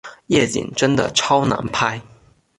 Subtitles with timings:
[0.25, 2.01] 夜景真的超难拍